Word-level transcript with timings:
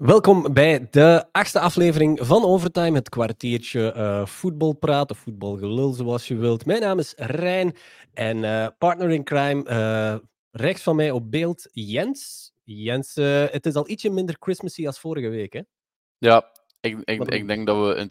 Welkom 0.00 0.52
bij 0.52 0.88
de 0.90 1.28
achtste 1.32 1.60
aflevering 1.60 2.18
van 2.22 2.44
Overtime, 2.44 2.98
het 2.98 3.08
kwartiertje 3.08 3.94
uh, 3.96 4.26
voetbalpraat 4.26 5.10
of 5.10 5.18
voetbalgelul, 5.18 5.92
zoals 5.92 6.28
je 6.28 6.36
wilt. 6.36 6.66
Mijn 6.66 6.80
naam 6.80 6.98
is 6.98 7.14
Rijn 7.16 7.76
en 8.12 8.36
uh, 8.36 8.66
partner 8.78 9.10
in 9.10 9.24
crime, 9.24 9.70
uh, 9.70 10.26
rechts 10.50 10.82
van 10.82 10.96
mij 10.96 11.10
op 11.10 11.30
beeld, 11.30 11.68
Jens. 11.72 12.52
Jens, 12.62 13.14
het 13.14 13.66
is 13.66 13.74
al 13.74 13.88
ietsje 13.88 14.10
minder 14.10 14.36
Christmassy 14.38 14.86
als 14.86 15.00
vorige 15.00 15.28
week, 15.28 15.52
hè? 15.52 15.60
Ja, 16.18 16.52
ik, 16.80 16.98
ik, 17.04 17.24
ik 17.24 17.46
denk 17.46 17.66
dat 17.66 17.76
we 17.76 17.94
een, 17.94 18.10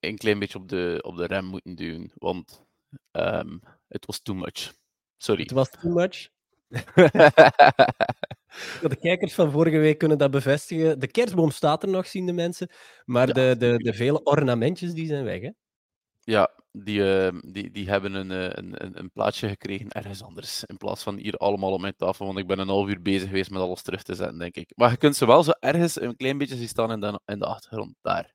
een, 0.00 0.16
klein 0.16 0.38
beetje 0.38 0.58
op 0.58 0.68
de, 0.68 0.98
op 1.02 1.16
de 1.16 1.26
rem 1.26 1.44
moeten 1.44 1.74
duwen, 1.74 2.12
want 2.14 2.64
um, 3.12 3.60
het 3.88 4.06
was 4.06 4.20
too 4.22 4.34
much. 4.34 4.72
Sorry. 5.16 5.42
Het 5.42 5.50
was 5.50 5.70
too 5.70 5.92
much? 5.92 6.28
De 8.88 8.96
kijkers 9.00 9.34
van 9.34 9.50
vorige 9.50 9.78
week 9.78 9.98
kunnen 9.98 10.18
dat 10.18 10.30
bevestigen. 10.30 11.00
De 11.00 11.06
kerstboom 11.06 11.50
staat 11.50 11.82
er 11.82 11.88
nog, 11.88 12.06
zien 12.06 12.26
de 12.26 12.32
mensen. 12.32 12.68
Maar 13.04 13.26
ja. 13.26 13.32
de, 13.32 13.56
de, 13.58 13.76
de 13.76 13.94
vele 13.94 14.22
ornamentjes 14.22 14.92
die 14.92 15.06
zijn 15.06 15.24
weg. 15.24 15.40
Hè? 15.40 15.50
Ja, 16.20 16.50
die, 16.72 17.00
uh, 17.00 17.40
die, 17.40 17.70
die 17.70 17.88
hebben 17.88 18.14
een, 18.14 18.30
een, 18.30 18.98
een, 18.98 19.10
plaatsje 19.10 19.48
gekregen 19.48 19.90
ergens 19.90 20.22
anders. 20.22 20.64
In 20.64 20.76
plaats 20.76 21.02
van 21.02 21.16
hier 21.16 21.34
allemaal 21.34 21.72
op 21.72 21.80
mijn 21.80 21.96
tafel. 21.96 22.26
Want 22.26 22.38
ik 22.38 22.46
ben 22.46 22.58
een 22.58 22.68
half 22.68 22.88
uur 22.88 23.02
bezig 23.02 23.28
geweest 23.28 23.50
met 23.50 23.60
alles 23.60 23.82
terug 23.82 24.02
te 24.02 24.14
zetten, 24.14 24.38
denk 24.38 24.56
ik. 24.56 24.72
Maar 24.76 24.90
je 24.90 24.96
kunt 24.96 25.16
ze 25.16 25.26
wel 25.26 25.42
zo 25.42 25.50
ergens 25.60 26.00
een 26.00 26.16
klein 26.16 26.38
beetje 26.38 26.56
zien 26.56 26.68
staan 26.68 26.92
in 26.92 27.00
de, 27.00 27.20
in 27.26 27.38
de 27.38 27.46
achtergrond. 27.46 27.94
Daar. 28.02 28.34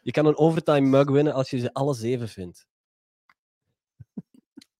Je 0.00 0.10
kan 0.10 0.26
een 0.26 0.36
overtime 0.36 0.88
mug 0.88 1.10
winnen 1.10 1.32
als 1.32 1.50
je 1.50 1.58
ze 1.58 1.72
alle 1.72 1.94
zeven 1.94 2.28
vindt. 2.28 2.66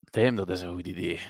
Damn, 0.01 0.37
dat 0.37 0.51
is 0.51 0.61
een 0.61 0.75
goed 0.75 0.87
idee. 0.87 1.21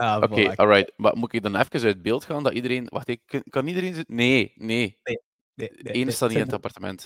Ah, 0.00 0.16
Oké, 0.16 0.32
okay, 0.32 0.54
alright. 0.54 0.92
Maar 0.96 1.16
moet 1.16 1.32
ik 1.32 1.42
dan 1.42 1.56
even 1.56 1.82
uit 1.82 2.02
beeld 2.02 2.24
gaan 2.24 2.42
dat 2.42 2.52
iedereen. 2.52 2.86
Wacht, 2.88 3.08
ik, 3.08 3.42
kan 3.48 3.66
iedereen 3.66 3.94
zitten? 3.94 4.14
Nee, 4.14 4.52
nee. 4.54 4.98
nee, 5.02 5.20
nee, 5.54 5.70
nee 5.72 5.96
Eén 5.96 6.12
staat 6.12 6.28
niet 6.28 6.38
in 6.38 6.44
het 6.44 6.52
appartement. 6.52 7.02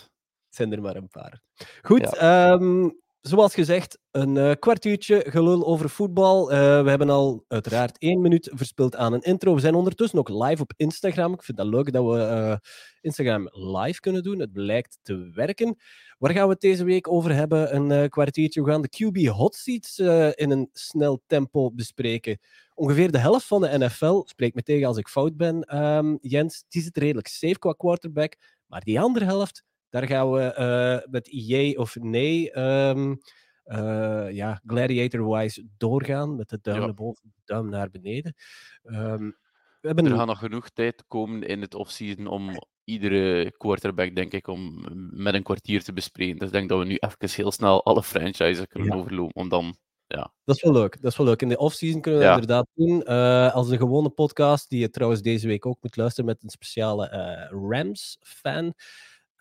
Het 0.46 0.54
zijn 0.54 0.72
er 0.72 0.80
maar 0.80 0.96
een 0.96 1.08
paar. 1.08 1.40
Goed, 1.82 2.16
ja. 2.18 2.52
um, 2.52 3.00
zoals 3.26 3.54
gezegd, 3.54 3.98
een 4.10 4.36
uh, 4.36 4.52
kwartiertje 4.58 5.24
gelul 5.28 5.66
over 5.66 5.90
voetbal. 5.90 6.52
Uh, 6.52 6.82
we 6.82 6.88
hebben 6.88 7.10
al 7.10 7.44
uiteraard 7.48 7.98
één 7.98 8.20
minuut 8.20 8.50
verspild 8.54 8.96
aan 8.96 9.12
een 9.12 9.20
intro. 9.20 9.54
We 9.54 9.60
zijn 9.60 9.74
ondertussen 9.74 10.18
ook 10.18 10.28
live 10.28 10.62
op 10.62 10.72
Instagram. 10.76 11.32
Ik 11.32 11.42
vind 11.42 11.58
dat 11.58 11.66
leuk 11.66 11.92
dat 11.92 12.04
we 12.04 12.16
uh, 12.16 12.56
Instagram 13.00 13.48
live 13.52 14.00
kunnen 14.00 14.22
doen. 14.22 14.38
Het 14.38 14.52
blijkt 14.52 14.98
te 15.02 15.30
werken. 15.34 15.76
Waar 16.18 16.32
gaan 16.32 16.46
we 16.46 16.52
het 16.52 16.60
deze 16.60 16.84
week 16.84 17.08
over 17.08 17.34
hebben? 17.34 17.74
Een 17.74 18.08
kwartiertje. 18.08 18.62
We 18.62 18.70
gaan 18.70 18.82
de 18.82 19.04
QB 19.04 19.26
hot 19.26 19.54
seats 19.54 19.98
in 20.34 20.50
een 20.50 20.68
snel 20.72 21.22
tempo 21.26 21.70
bespreken 21.70 22.38
ongeveer 22.74 23.10
de 23.10 23.18
helft 23.18 23.46
van 23.46 23.60
de 23.60 23.78
NFL, 23.78 24.22
spreek 24.24 24.54
me 24.54 24.62
tegen 24.62 24.86
als 24.86 24.96
ik 24.96 25.08
fout 25.08 25.36
ben, 25.36 25.76
um, 25.76 26.18
Jens, 26.20 26.64
die 26.68 26.82
zit 26.82 26.96
redelijk 26.96 27.26
safe 27.26 27.58
qua 27.58 27.72
quarterback. 27.72 28.36
Maar 28.66 28.80
die 28.80 29.00
andere 29.00 29.24
helft, 29.24 29.64
daar 29.94 30.06
gaan 30.06 30.32
we 30.32 30.54
uh, 30.58 31.10
met 31.12 31.28
jee 31.30 31.78
of 31.78 31.96
nee, 31.96 32.58
um, 32.58 33.18
uh, 33.66 34.30
ja, 34.30 34.60
gladiator-wise 34.66 35.66
doorgaan. 35.76 36.36
Met 36.36 36.48
de 36.48 36.58
duim 36.62 36.78
ja. 36.78 36.84
naar 36.84 36.94
boven, 36.94 37.22
de 37.34 37.42
duim 37.44 37.68
naar 37.68 37.90
beneden. 37.90 38.34
Um, 38.82 39.36
we 39.80 39.86
hebben... 39.86 40.06
Er 40.06 40.16
gaat 40.16 40.26
nog 40.26 40.38
genoeg 40.38 40.68
tijd 40.68 41.04
komen 41.08 41.42
in 41.42 41.60
het 41.60 41.74
offseason 41.74 42.26
om 42.26 42.50
iedere 42.84 43.52
quarterback, 43.56 44.14
denk 44.14 44.32
ik, 44.32 44.46
om 44.46 44.84
met 45.10 45.34
een 45.34 45.42
kwartier 45.42 45.82
te 45.82 45.92
bespreken. 45.92 46.38
Dus 46.38 46.46
ik 46.46 46.52
denk 46.52 46.68
dat 46.68 46.78
we 46.78 46.84
nu 46.84 46.96
even 46.96 47.42
heel 47.42 47.52
snel 47.52 47.84
alle 47.84 48.02
franchises 48.02 48.66
kunnen 48.66 48.88
ja. 48.88 48.96
overlopen, 48.96 49.42
om 49.42 49.48
dan 49.48 49.76
ja. 50.06 50.32
Dat 50.44 50.56
is 50.56 50.62
wel 50.62 50.72
leuk. 50.72 51.00
Dat 51.00 51.10
is 51.10 51.18
wel 51.18 51.26
leuk. 51.26 51.42
In 51.42 51.48
de 51.48 51.58
off-season 51.58 52.00
kunnen 52.00 52.20
we 52.20 52.26
dat 52.26 52.34
inderdaad 52.34 52.66
doen. 52.74 53.02
Uh, 53.06 53.54
als 53.54 53.70
een 53.70 53.78
gewone 53.78 54.10
podcast, 54.10 54.68
die 54.68 54.80
je 54.80 54.90
trouwens 54.90 55.22
deze 55.22 55.46
week 55.46 55.66
ook 55.66 55.78
moet 55.80 55.96
luisteren 55.96 56.24
met 56.24 56.42
een 56.42 56.48
speciale 56.48 57.10
uh, 57.12 57.70
Rams-fan, 57.70 58.74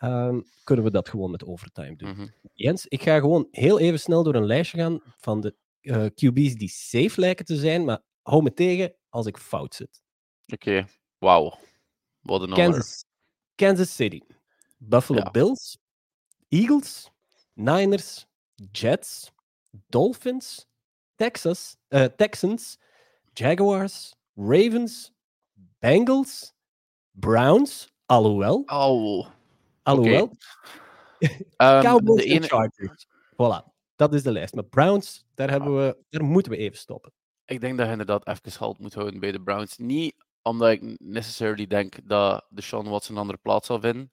um, 0.03 0.43
kunnen 0.63 0.85
we 0.85 0.91
dat 0.91 1.09
gewoon 1.09 1.31
met 1.31 1.45
overtime 1.45 1.95
doen. 1.95 2.09
Mm 2.09 2.15
-hmm. 2.15 2.33
Jens, 2.53 2.87
ik 2.87 3.01
ga 3.03 3.19
gewoon 3.19 3.47
heel 3.51 3.79
even 3.79 3.99
snel 3.99 4.23
door 4.23 4.35
een 4.35 4.45
lijstje 4.45 4.77
gaan 4.77 5.01
van 5.17 5.41
de 5.41 5.55
uh, 5.81 6.05
QB's 6.05 6.55
die 6.55 6.69
safe 6.69 7.19
lijken 7.19 7.45
te 7.45 7.55
zijn, 7.55 7.85
maar 7.85 8.01
hou 8.21 8.43
me 8.43 8.53
tegen 8.53 8.95
als 9.09 9.25
ik 9.25 9.37
fout 9.37 9.75
zit. 9.75 10.03
Oké, 10.45 10.69
okay. 10.69 10.87
wauw. 11.17 11.57
Wat 12.21 12.41
een 12.41 12.53
Kansas, 12.53 13.05
Kansas 13.55 13.95
City, 13.95 14.21
Buffalo 14.77 15.19
ja. 15.19 15.31
Bills, 15.31 15.77
Eagles, 16.49 17.11
Niners, 17.53 18.25
Jets, 18.71 19.31
Dolphins, 19.87 20.67
Texas, 21.15 21.77
uh, 21.89 22.03
Texans, 22.03 22.79
Jaguars, 23.33 24.15
Ravens, 24.35 25.11
Bengals, 25.79 26.53
Browns, 27.11 27.91
alhoewel. 28.05 28.63
Oh. 28.65 29.27
Alhoewel. 29.83 30.37
Okay. 31.19 31.37
um, 31.77 31.81
Cowboys 31.81 32.23
ene... 32.23 32.39
en 32.39 32.43
Chargers. 32.43 33.07
Voilà, 33.31 33.71
dat 33.95 34.13
is 34.13 34.23
de 34.23 34.31
lijst. 34.31 34.53
Maar 34.53 34.63
Browns, 34.63 35.25
daar, 35.35 35.49
hebben 35.49 35.75
we, 35.75 35.97
daar 36.09 36.23
moeten 36.23 36.51
we 36.51 36.57
even 36.57 36.77
stoppen. 36.77 37.11
Ik 37.45 37.61
denk 37.61 37.77
dat 37.77 37.85
je 37.85 37.91
inderdaad 37.91 38.27
even 38.27 38.59
halt 38.59 38.79
moet 38.79 38.93
houden 38.93 39.19
bij 39.19 39.31
de 39.31 39.41
Browns. 39.41 39.77
Niet 39.77 40.15
omdat 40.41 40.69
ik 40.69 40.99
necessarily 40.99 41.67
denk 41.67 41.95
dat 42.03 42.45
de 42.49 42.61
Sean 42.61 42.89
Watson 42.89 43.15
een 43.15 43.21
andere 43.21 43.39
plaats 43.41 43.67
zal 43.67 43.79
vinden. 43.79 44.11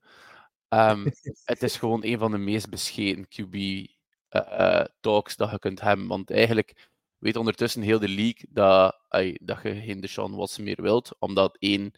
Um, 0.69 1.07
het 1.45 1.63
is 1.63 1.77
gewoon 1.77 2.05
een 2.05 2.19
van 2.19 2.31
de 2.31 2.39
meest 2.39 2.71
bescheten 2.71 3.29
QB 3.29 3.55
uh, 4.31 4.85
talks 5.01 5.37
dat 5.37 5.51
je 5.51 5.59
kunt 5.59 5.81
hebben. 5.81 6.07
Want 6.07 6.31
eigenlijk 6.31 6.89
weet 7.19 7.37
ondertussen 7.37 7.83
heel 7.83 7.99
de 7.99 8.09
league 8.09 8.45
dat, 8.49 9.01
uh, 9.11 9.37
dat 9.41 9.63
je 9.63 9.81
geen 9.81 10.01
Deshaun 10.01 10.37
Watson 10.37 10.65
meer 10.65 10.83
wilt. 10.83 11.17
Omdat 11.19 11.57
één, 11.59 11.93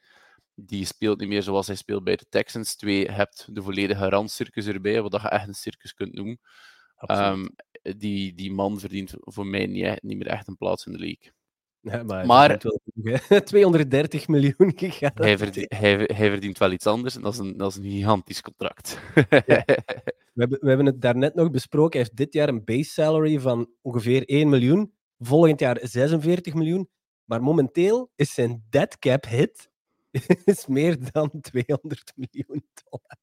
die 0.55 0.85
speelt 0.85 1.21
niet 1.21 1.29
meer 1.29 1.43
zoals 1.43 1.67
hij 1.67 1.77
speelt 1.77 2.05
bij 2.05 2.17
de 2.17 2.27
Texans. 2.29 2.77
Twee, 2.77 3.11
hebt 3.11 3.49
de 3.55 3.63
volledige 3.63 4.09
randcircus 4.09 4.67
erbij, 4.67 5.03
wat 5.03 5.23
je 5.23 5.29
echt 5.29 5.49
een 5.49 5.55
circus 5.55 5.95
kunt 5.95 6.15
noemen. 6.15 6.39
Um, 7.07 7.55
die, 7.97 8.35
die 8.35 8.53
man 8.53 8.81
verdient 8.81 9.15
voor 9.19 9.47
mij 9.47 9.67
niet, 9.67 10.03
niet 10.03 10.17
meer 10.17 10.27
echt 10.27 10.49
een 10.49 10.57
plaats 10.57 10.87
in 10.87 10.93
de 10.93 10.99
league. 10.99 11.33
Ja, 11.81 12.03
maar, 12.03 12.27
maar 12.27 12.61
230 13.45 14.29
miljoen 14.35 14.73
gegaan. 14.77 15.11
Hij 15.15 15.39
verdient, 15.39 15.75
hij, 15.75 15.95
hij 16.15 16.31
verdient 16.31 16.59
wel 16.59 16.73
iets 16.73 16.87
anders 16.87 17.17
en 17.17 17.23
dat 17.23 17.33
is 17.33 17.39
een, 17.39 17.57
dat 17.57 17.71
is 17.71 17.77
een 17.77 17.91
gigantisch 17.91 18.41
contract. 18.41 18.99
Ja. 19.47 19.65
We, 20.33 20.41
hebben, 20.41 20.61
we 20.61 20.69
hebben 20.69 20.87
het 20.87 21.01
daarnet 21.01 21.35
nog 21.35 21.51
besproken. 21.51 21.91
Hij 21.91 22.01
heeft 22.01 22.17
dit 22.17 22.33
jaar 22.33 22.49
een 22.49 22.65
base 22.65 22.91
salary 22.91 23.41
van 23.41 23.71
ongeveer 23.83 24.25
1 24.25 24.49
miljoen. 24.49 24.93
Volgend 25.19 25.61
jaar 25.61 25.79
46 25.83 26.55
miljoen. 26.55 26.89
Maar 27.25 27.43
momenteel 27.43 28.11
is 28.17 28.35
zijn 28.35 28.65
dead 28.71 28.99
cap 28.99 29.27
hit 29.27 29.71
is 30.45 30.67
meer 30.67 31.13
dan 31.13 31.41
200 31.41 32.13
miljoen 32.17 32.65
dollar. 32.85 33.19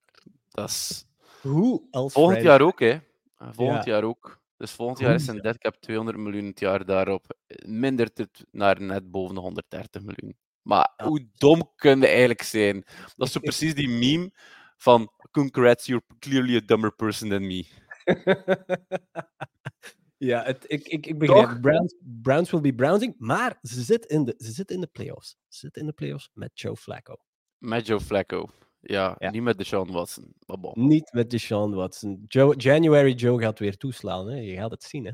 Dat 0.50 0.70
is... 0.70 1.06
Hoe 1.42 1.88
als 1.92 2.14
Volgend 2.14 2.42
jaar 2.42 2.62
ook, 2.62 2.80
hè. 2.80 3.00
Volgend 3.38 3.86
ja. 3.86 3.92
jaar 3.92 4.04
ook. 4.04 4.40
Dus 4.58 4.72
volgend 4.72 5.00
jaar 5.00 5.14
is 5.14 5.26
zijn 5.26 5.42
dead 5.42 5.58
cap 5.58 5.76
200 5.76 6.18
miljoen 6.18 6.46
het 6.46 6.60
jaar 6.60 6.86
daarop. 6.86 7.38
Mindert 7.66 8.18
het 8.18 8.46
naar 8.52 8.82
net 8.82 9.12
boven 9.12 9.36
de 9.36 9.42
130 9.42 10.02
miljoen. 10.02 10.38
Maar 10.62 10.94
ja. 10.98 11.06
hoe 11.06 11.28
dom 11.36 11.72
kun 11.76 12.00
je 12.00 12.08
eigenlijk 12.08 12.42
zijn? 12.42 12.84
Dat 13.16 13.28
is 13.28 13.34
zo 13.34 13.40
precies 13.50 13.76
die 13.76 13.90
meme 13.90 14.32
van 14.78 15.12
Congrats, 15.32 15.86
you're 15.86 16.06
clearly 16.20 16.56
a 16.56 16.62
dumber 16.66 16.96
person 16.96 17.30
than 17.30 17.48
me. 17.48 17.66
ja, 20.20 20.44
het, 20.44 20.66
ik, 20.68 20.88
ik, 20.88 21.06
ik 21.06 21.18
begrijp. 21.18 21.62
Browns, 21.62 21.96
Browns 22.22 22.52
will 22.52 22.62
be 22.62 22.74
browsing, 22.74 23.16
maar 23.18 23.60
ze 23.62 23.82
zitten 23.82 24.10
in 24.10 24.26
de, 24.26 24.34
ze 24.38 24.52
zitten 24.52 24.76
in 24.76 24.82
de 24.82 24.88
playoffs. 24.88 25.38
Ze 25.48 25.60
zitten 25.60 25.82
in 25.82 25.88
de 25.88 25.94
playoffs 25.94 26.30
met 26.34 26.60
Joe 26.60 26.76
Flacco. 26.76 27.16
Met 27.58 27.88
Joe 27.88 28.00
Flacco. 28.00 28.50
Ja, 28.82 29.16
ja, 29.20 29.30
niet 29.30 29.44
met 29.44 29.58
Deshaun 29.58 29.92
Watson. 29.92 30.34
Bon. 30.46 30.88
Niet 30.88 31.14
met 31.14 31.30
Deshaun 31.30 31.74
Watson. 31.74 32.26
Joe, 32.28 32.56
January 32.56 33.14
Joe 33.14 33.42
gaat 33.42 33.60
weer 33.60 33.78
toeslaan. 33.78 34.28
Hè? 34.28 34.36
Je 34.36 34.56
gaat 34.56 34.72
het 34.72 34.84
zien. 34.84 35.06
Hè? 35.06 35.12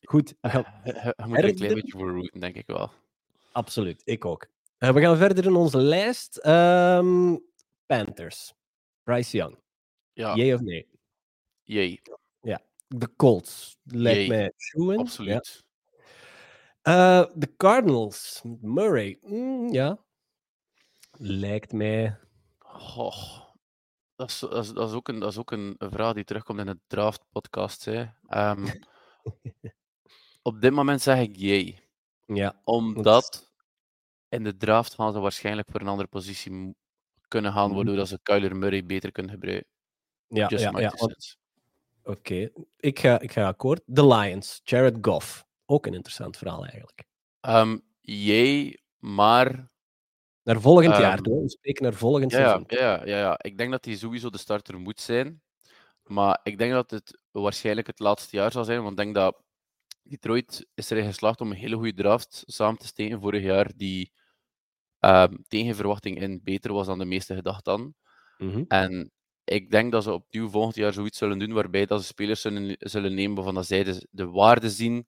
Goed. 0.00 0.34
We, 0.40 0.48
gaan... 0.48 0.64
moeten 0.82 1.36
er 1.36 1.44
een 1.44 1.54
klein 1.54 1.74
beetje 1.74 1.98
voor 1.98 2.10
routen, 2.10 2.40
denk 2.40 2.54
ik 2.54 2.66
wel. 2.66 2.90
Absoluut, 3.52 4.02
ik 4.04 4.24
ook. 4.24 4.46
Uh, 4.78 4.90
we 4.90 5.00
gaan 5.00 5.16
verder 5.16 5.44
in 5.44 5.54
onze 5.54 5.78
lijst. 5.78 6.46
Um, 6.46 7.44
Panthers. 7.86 8.54
Bryce 9.02 9.36
Young. 9.36 9.58
Ja. 10.12 10.34
Jee 10.34 10.54
of 10.54 10.60
nee? 10.60 10.88
Jee. 11.62 12.00
De 12.88 13.14
Colts. 13.16 13.76
Lijkt 13.82 14.28
mij. 14.28 14.52
Absoluut. 14.96 15.64
Ja. 16.82 17.20
Uh, 17.22 17.34
de 17.34 17.56
Cardinals. 17.56 18.42
Murray. 18.60 19.18
Mm, 19.20 19.72
ja. 19.72 19.98
Lijkt 21.18 21.72
mij 21.72 22.18
Oh, 22.96 23.40
dat, 24.16 24.28
is, 24.28 24.38
dat, 24.38 24.64
is, 24.64 24.72
dat, 24.72 24.88
is 24.88 24.94
ook 24.94 25.08
een, 25.08 25.18
dat 25.18 25.30
is 25.30 25.38
ook 25.38 25.50
een 25.50 25.74
vraag 25.78 26.14
die 26.14 26.24
terugkomt 26.24 26.58
in 26.58 26.66
het 26.66 26.78
draft-podcast. 26.86 27.86
Um, 27.86 28.66
op 30.42 30.60
dit 30.60 30.72
moment 30.72 31.02
zeg 31.02 31.20
ik 31.20 31.36
jee. 31.36 31.80
Ja, 32.26 32.60
Omdat 32.64 33.52
in 34.28 34.44
de 34.44 34.56
draft 34.56 34.94
gaan 34.94 35.12
ze 35.12 35.18
waarschijnlijk 35.18 35.70
voor 35.70 35.80
een 35.80 35.88
andere 35.88 36.08
positie 36.08 36.74
kunnen 37.28 37.52
gaan, 37.52 37.74
waardoor 37.74 37.84
mhm. 37.84 37.96
dat 37.96 38.08
ze 38.08 38.20
Kyler 38.22 38.56
Murray 38.56 38.84
beter 38.84 39.12
kunnen 39.12 39.32
gebruiken. 39.32 39.68
Ja, 40.26 40.48
Just 40.48 40.64
ja, 40.64 40.80
ja. 40.80 40.92
Oké, 42.08 42.18
okay. 42.18 42.52
ik, 42.76 42.98
ga, 42.98 43.20
ik 43.20 43.32
ga 43.32 43.46
akkoord. 43.46 43.80
The 43.94 44.06
Lions, 44.06 44.60
Jared 44.64 44.96
Goff. 45.00 45.44
Ook 45.66 45.86
een 45.86 45.94
interessant 45.94 46.36
verhaal 46.36 46.62
eigenlijk. 46.62 47.04
Um, 47.40 47.82
jee, 48.00 48.82
maar 48.98 49.70
Naar 50.42 50.60
volgend 50.60 50.96
jaar, 50.96 51.14
Ehm, 51.16 51.22
toch? 51.22 51.42
We 51.42 51.48
spreken 51.50 51.82
naar 51.82 51.94
volgend 51.94 52.30
Ja, 52.30 52.36
seizoen. 52.38 52.64
ja, 52.66 53.06
ja, 53.06 53.18
ja. 53.18 53.38
Ik 53.42 53.58
denk 53.58 53.70
dat 53.70 53.84
hij 53.84 53.96
sowieso 53.96 54.30
de 54.30 54.38
starter 54.38 54.78
moet 54.78 55.00
zijn. 55.00 55.42
Maar 56.04 56.40
ik 56.42 56.58
denk 56.58 56.72
dat 56.72 56.90
het 56.90 57.18
waarschijnlijk 57.30 57.86
het 57.86 57.98
laatste 57.98 58.36
jaar 58.36 58.52
zal 58.52 58.64
zijn. 58.64 58.78
Want 58.78 58.90
ik 58.90 58.96
denk 58.96 59.14
dat 59.14 59.42
Detroit 60.02 60.66
is 60.74 60.90
erin 60.90 61.04
geslaagd 61.06 61.40
om 61.40 61.50
een 61.50 61.56
hele 61.56 61.76
goede 61.76 61.94
draft 61.94 62.42
samen 62.46 62.78
te 62.78 62.86
steken 62.86 63.20
vorig 63.20 63.42
jaar. 63.42 63.72
Die 63.76 64.12
ehm, 64.98 65.36
tegen 65.48 65.74
verwachting 65.74 66.20
in 66.20 66.40
beter 66.44 66.72
was 66.72 66.86
dan 66.86 66.98
de 66.98 67.04
meeste 67.04 67.34
gedacht 67.34 67.66
hadden. 67.66 67.96
Mhm. 68.38 68.64
En 68.68 69.12
ik 69.48 69.70
denk 69.70 69.92
dat 69.92 70.02
ze 70.02 70.12
opnieuw 70.12 70.48
volgend 70.48 70.74
jaar 70.74 70.92
zoiets 70.92 71.18
zullen 71.18 71.38
doen 71.38 71.52
waarbij 71.52 71.86
dat 71.86 72.00
ze 72.00 72.06
spelers 72.06 72.40
zullen, 72.40 72.76
zullen 72.78 73.14
nemen 73.14 73.36
waarvan 73.36 73.54
dat 73.54 73.66
zij 73.66 73.84
de, 73.84 74.06
de 74.10 74.26
waarde 74.30 74.70
zien 74.70 75.06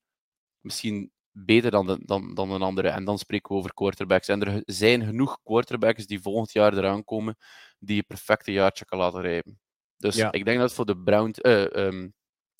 misschien 0.61 1.13
beter 1.33 1.71
dan, 1.71 1.87
de, 1.87 2.01
dan, 2.05 2.35
dan 2.35 2.51
een 2.51 2.63
andere. 2.63 2.89
En 2.89 3.05
dan 3.05 3.19
spreken 3.19 3.51
we 3.51 3.59
over 3.59 3.75
quarterbacks. 3.75 4.29
En 4.29 4.43
er 4.43 4.63
zijn 4.67 5.05
genoeg 5.05 5.39
quarterbacks 5.43 6.07
die 6.07 6.21
volgend 6.21 6.53
jaar 6.53 6.77
eraan 6.77 7.05
komen 7.05 7.37
die 7.79 7.97
je 7.97 8.03
perfecte 8.03 8.53
jaartje 8.53 8.85
kan 8.85 8.99
laten 8.99 9.21
rijden. 9.21 9.61
Dus 9.97 10.17
Ja. 10.17 10.33
ik 10.33 10.45
denk 10.45 10.57
dat 10.59 10.67
het 10.67 10.77
voor 10.77 10.87
de 10.87 10.99
Browns, 10.99 11.41
eh, 11.41 11.75
ehm, 11.77 12.09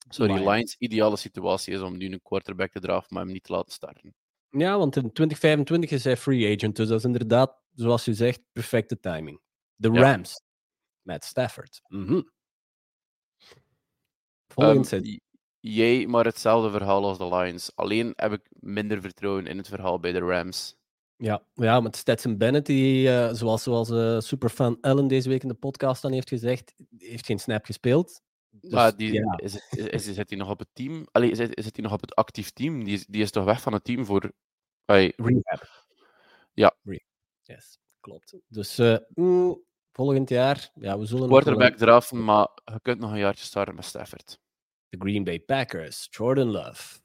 sorry, 0.09 0.33
Lions. 0.33 0.49
Lions 0.49 0.77
ideale 0.79 1.17
situatie 1.17 1.75
is 1.75 1.81
om 1.81 1.97
nu 1.97 2.13
een 2.13 2.23
quarterback 2.23 2.71
te 2.73 2.81
draften, 2.81 3.15
maar 3.15 3.25
hem 3.25 3.33
niet 3.33 3.45
te 3.45 3.53
laten 3.53 3.73
starten. 3.73 4.15
Ja, 4.51 4.79
want 4.79 4.97
in 4.97 5.13
2025 5.13 5.91
is 5.91 6.05
hij 6.05 6.17
free 6.17 6.57
agent. 6.57 6.77
Dus 6.77 6.89
dat 6.89 6.99
is 6.99 7.05
inderdaad, 7.05 7.63
zoals 7.75 8.05
je 8.05 8.15
zegt, 8.15 8.41
perfecte 8.53 9.01
timing. 9.01 9.41
De. 9.77 9.89
Rams. 9.89 10.43
Met 11.03 11.25
Stafford. 11.25 11.81
Ehm, 14.55 14.83
seizoen. 14.83 15.11
j- 15.11 15.19
jij 15.61 16.07
maar 16.07 16.25
hetzelfde 16.25 16.71
verhaal 16.71 17.05
als 17.05 17.19
de 17.19 17.29
Lions. 17.37 17.71
Alleen 17.77 18.13
heb 18.17 18.33
ik 18.33 18.49
minder 18.51 19.01
vertrouwen 19.01 19.47
in 19.47 19.57
het 19.57 19.69
verhaal 19.69 20.01
bij 20.01 20.13
de 20.13 20.19
Rams. 20.19 20.79
Ja, 21.17 21.43
ja, 21.55 21.81
met 21.81 21.97
Stetson 21.97 22.37
Bennett, 22.39 22.67
die, 22.67 23.09
eh, 23.11 23.33
zoals, 23.35 23.63
zoals 23.63 23.91
eh, 23.91 24.21
superfan 24.21 24.79
Ellen 24.81 25.07
deze 25.09 25.29
week 25.29 25.43
in 25.43 25.49
de 25.49 25.55
podcast 25.55 26.03
dan 26.03 26.13
heeft 26.13 26.29
gezegd, 26.29 26.75
heeft 26.99 27.27
geen 27.27 27.39
snap 27.39 27.65
gespeeld. 27.65 28.23
Dus, 28.51 28.71
maar 28.71 28.97
die, 28.97 29.13
ja, 29.13 29.37
is, 29.39 29.53
het- 29.53 29.79
is, 29.79 29.87
is, 30.07 30.15
zit 30.15 30.29
hij 30.31 30.39
nog 30.39 30.51
op 30.51 30.59
het 30.59 30.69
team? 30.73 31.07
Allee, 31.13 31.35
zit, 31.35 31.61
zit 31.65 31.77
hij 31.77 31.85
nog 31.85 31.93
op 31.93 32.01
het 32.01 32.15
actief 32.15 32.51
team? 32.51 32.85
Die 32.85 32.95
is, 32.95 33.07
die 33.07 33.23
is 33.23 33.31
toch 33.31 33.45
weg 33.45 33.61
van 33.61 33.73
het 33.73 33.85
team 33.85 34.05
voor. 34.05 34.33
Allee, 34.85 35.13
rehab. 35.17 35.87
Ja. 36.53 36.77
Yes, 37.43 37.79
klopt. 38.01 38.37
Dus 38.49 38.79
eh, 38.79 38.97
mm, 39.15 39.63
volgend 39.93 40.29
jaar, 40.29 40.71
ja, 40.75 40.99
we 40.99 41.07
zullen 41.07 41.29
quarterback 41.29 41.75
draften, 41.77 42.25
maar 42.25 42.49
je 42.65 42.81
kunt 42.83 42.99
nog 43.01 43.11
een 43.11 43.19
jaartje 43.19 43.45
starten 43.45 43.75
met 43.75 43.85
Stafford. 43.85 44.39
de 44.89 44.97
Green 44.99 45.25
Bay 45.25 45.41
Packers, 45.41 46.07
Jordan 46.11 46.51
Love. 46.51 46.99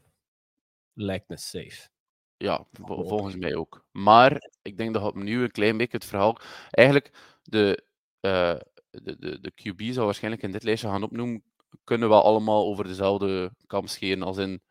Lijkt 0.93 1.27
me 1.29 1.37
safe. 1.37 1.89
Ja, 2.37 2.65
vol- 2.71 3.07
volgens 3.07 3.35
mij 3.35 3.55
ook. 3.55 3.85
Maar 3.91 4.49
ik 4.61 4.77
denk 4.77 4.93
dat 4.93 5.03
opnieuw 5.03 5.43
een 5.43 5.51
klein 5.51 5.77
beetje 5.77 5.97
het 5.97 6.05
verhaal. 6.05 6.37
Eigenlijk, 6.69 7.37
de, 7.43 7.85
eh, 8.19 8.55
de, 8.89 9.15
de, 9.19 9.39
de 9.39 9.51
QB 9.51 9.93
zal 9.93 10.05
waarschijnlijk 10.05 10.43
in 10.43 10.51
dit 10.51 10.63
lijstje 10.63 10.87
gaan 10.87 11.03
opnoemen. 11.03 11.43
Kunnen 11.83 12.09
wel 12.09 12.23
allemaal 12.23 12.65
over 12.65 12.83
dezelfde 12.83 13.51
kam 13.67 13.87
scheren. 13.87 14.23
Als 14.23 14.37
in, 14.37 14.61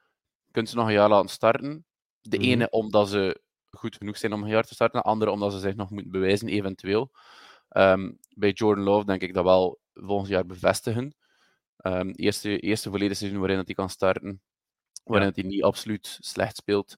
kunt 0.50 0.68
ze 0.68 0.76
nog 0.76 0.86
een 0.86 0.92
jaar 0.92 1.08
laten 1.08 1.30
starten. 1.30 1.86
De 2.20 2.36
Mhm. 2.38 2.46
ene 2.46 2.70
omdat 2.70 3.08
ze 3.08 3.42
goed 3.70 3.96
genoeg 3.96 4.16
zijn 4.18 4.32
om 4.32 4.42
een 4.42 4.48
jaar 4.48 4.64
te 4.64 4.74
starten, 4.74 5.00
de 5.00 5.06
andere 5.06 5.30
omdat 5.30 5.52
ze 5.52 5.58
zich 5.58 5.74
nog 5.74 5.90
moeten 5.90 6.10
bewijzen, 6.12 6.48
eventueel. 6.48 7.10
Ehm, 7.74 8.12
bij 8.36 8.50
Jordan 8.50 8.84
Love 8.84 9.04
denk 9.04 9.22
ik 9.22 9.34
dat 9.34 9.44
wel 9.44 9.78
volgend 9.92 10.28
jaar 10.28 10.46
bevestigen. 10.46 11.14
Ehm, 11.76 12.08
eerste, 12.08 12.58
eerste 12.58 12.90
volledige 12.90 13.18
seizoen 13.18 13.38
waarin 13.40 13.56
dat 13.56 13.66
hij 13.66 13.74
kan 13.74 13.90
starten, 13.90 14.42
waarin 15.04 15.26
dat 15.26 15.36
hij 15.36 15.44
niet 15.44 15.62
absoluut 15.62 16.16
slecht 16.20 16.56
speelt. 16.56 16.96